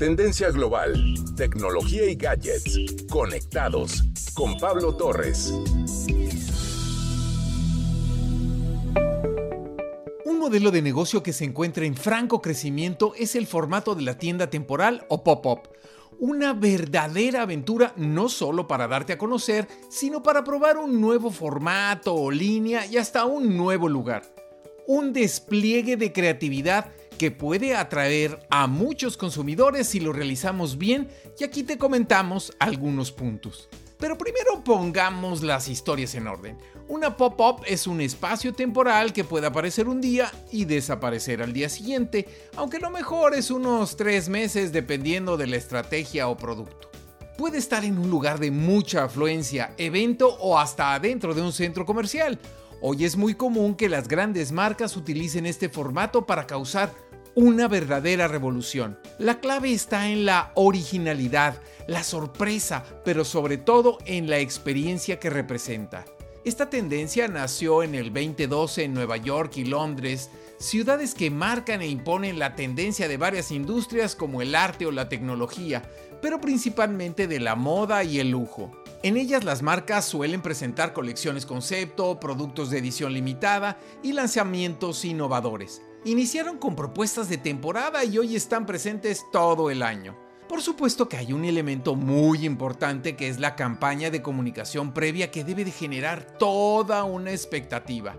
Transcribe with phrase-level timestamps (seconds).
[0.00, 0.94] Tendencia global,
[1.36, 2.80] tecnología y gadgets.
[3.10, 4.02] Conectados
[4.32, 5.52] con Pablo Torres.
[10.24, 14.16] Un modelo de negocio que se encuentra en franco crecimiento es el formato de la
[14.16, 15.68] tienda temporal o pop-up.
[16.18, 22.14] Una verdadera aventura no solo para darte a conocer, sino para probar un nuevo formato
[22.14, 24.22] o línea y hasta un nuevo lugar.
[24.86, 26.90] Un despliegue de creatividad
[27.20, 31.06] que puede atraer a muchos consumidores si lo realizamos bien
[31.38, 33.68] y aquí te comentamos algunos puntos.
[33.98, 36.56] Pero primero pongamos las historias en orden.
[36.88, 41.68] Una pop-up es un espacio temporal que puede aparecer un día y desaparecer al día
[41.68, 46.90] siguiente, aunque lo mejor es unos tres meses dependiendo de la estrategia o producto.
[47.36, 51.84] Puede estar en un lugar de mucha afluencia, evento o hasta adentro de un centro
[51.84, 52.38] comercial.
[52.80, 58.28] Hoy es muy común que las grandes marcas utilicen este formato para causar una verdadera
[58.28, 58.98] revolución.
[59.18, 61.54] La clave está en la originalidad,
[61.86, 66.04] la sorpresa, pero sobre todo en la experiencia que representa.
[66.44, 71.88] Esta tendencia nació en el 2012 en Nueva York y Londres, ciudades que marcan e
[71.88, 75.82] imponen la tendencia de varias industrias como el arte o la tecnología,
[76.22, 78.70] pero principalmente de la moda y el lujo.
[79.02, 85.82] En ellas las marcas suelen presentar colecciones concepto, productos de edición limitada y lanzamientos innovadores.
[86.06, 90.16] Iniciaron con propuestas de temporada y hoy están presentes todo el año.
[90.48, 95.30] Por supuesto que hay un elemento muy importante que es la campaña de comunicación previa
[95.30, 98.16] que debe de generar toda una expectativa.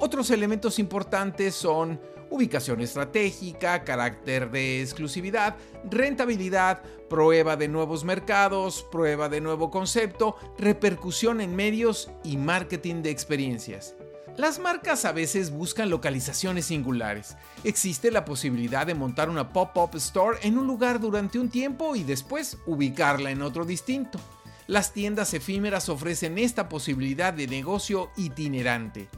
[0.00, 9.28] Otros elementos importantes son ubicación estratégica, carácter de exclusividad, rentabilidad, prueba de nuevos mercados, prueba
[9.28, 13.97] de nuevo concepto, repercusión en medios y marketing de experiencias.
[14.38, 17.36] Las marcas a veces buscan localizaciones singulares.
[17.64, 22.04] Existe la posibilidad de montar una pop-up store en un lugar durante un tiempo y
[22.04, 24.20] después ubicarla en otro distinto.
[24.68, 29.08] Las tiendas efímeras ofrecen esta posibilidad de negocio itinerante.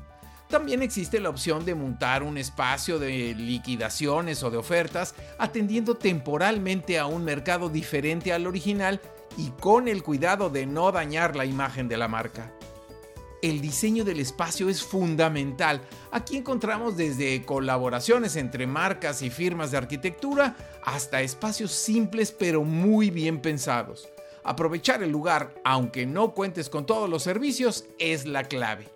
[0.49, 6.99] También existe la opción de montar un espacio de liquidaciones o de ofertas atendiendo temporalmente
[6.99, 9.03] a un mercado diferente al original
[9.37, 12.55] y con el cuidado de no dañar la imagen de la marca
[13.43, 15.81] el diseño del espacio es fundamental.
[16.11, 23.11] Aquí encontramos desde colaboraciones entre marcas y firmas de arquitectura hasta espacios simples pero muy
[23.11, 24.09] bien pensados.
[24.43, 28.89] Aprovechar el lugar, aunque no cuentes con todos los servicios, es la clave.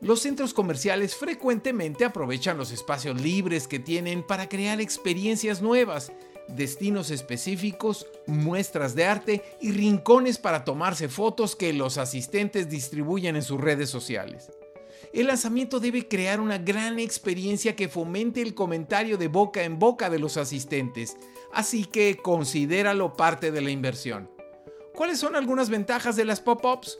[0.00, 6.12] Los centros comerciales frecuentemente aprovechan los espacios libres que tienen para crear experiencias nuevas
[6.48, 13.42] destinos específicos, muestras de arte y rincones para tomarse fotos que los asistentes distribuyen en
[13.42, 14.50] sus redes sociales.
[15.12, 20.10] El lanzamiento debe crear una gran experiencia que fomente el comentario de boca en boca
[20.10, 21.16] de los asistentes,
[21.52, 24.28] así que considéralo parte de la inversión.
[24.94, 26.98] ¿Cuáles son algunas ventajas de las pop-ups?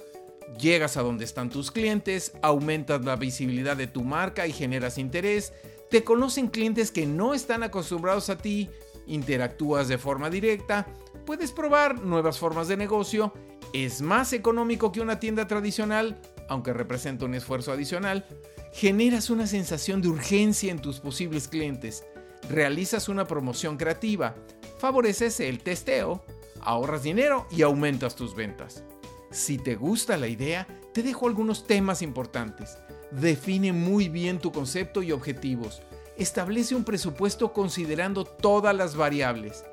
[0.61, 5.53] Llegas a donde están tus clientes, aumentas la visibilidad de tu marca y generas interés,
[5.91, 8.69] te conocen clientes que no están acostumbrados a ti,
[9.07, 10.87] interactúas de forma directa,
[11.25, 13.33] puedes probar nuevas formas de negocio,
[13.73, 18.27] es más económico que una tienda tradicional, aunque representa un esfuerzo adicional,
[18.73, 22.05] generas una sensación de urgencia en tus posibles clientes,
[22.49, 24.35] realizas una promoción creativa,
[24.79, 26.25] favoreces el testeo,
[26.61, 28.85] ahorras dinero y aumentas tus ventas.
[29.31, 32.79] Si te gusta la idea, te dejo algunos temas importantes.
[33.11, 35.83] Define muy bien tu concepto y objetivos
[36.17, 39.65] establece un presupuesto considerando todas las variables.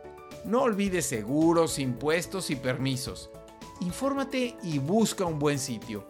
[0.46, 3.30] No olvides seguros, impuestos y permisos.
[3.80, 6.06] Infórmate y busca un buen sitio.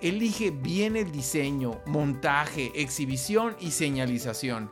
[0.00, 4.70] Elige bien el diseño, montaje, exhibición y señalización.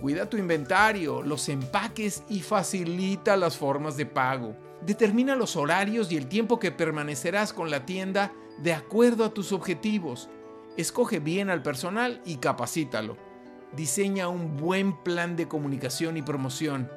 [0.00, 4.56] Cuida tu inventario, los empaques y facilita las formas de pago.
[4.82, 9.52] Determina los horarios y el tiempo que permanecerás con la tienda de acuerdo a tus
[9.52, 10.28] objetivos.
[10.76, 13.29] Escoge bien al personal y capacítalo
[13.74, 16.90] diseña un buen plan de comunicación y promoción,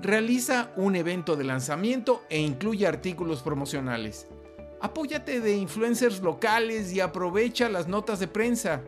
[0.00, 4.26] realiza un evento de lanzamiento e incluye artículos promocionales.
[4.80, 8.82] Apóyate de influencers locales y aprovecha las notas de prensa.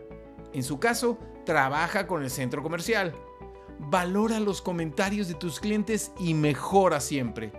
[0.52, 3.12] En su caso, trabaja con el centro comercial.
[3.78, 7.52] Valora los comentarios de tus clientes y mejora siempre.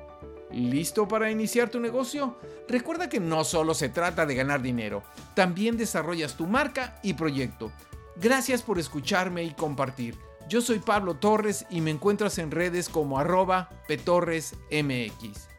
[0.51, 2.37] ¿Listo para iniciar tu negocio?
[2.67, 5.03] Recuerda que no solo se trata de ganar dinero,
[5.35, 7.71] también desarrollas tu marca y proyecto.
[8.15, 10.15] Gracias por escucharme y compartir.
[10.49, 15.52] Yo soy Pablo Torres y me encuentras en redes como arroba petorresmx.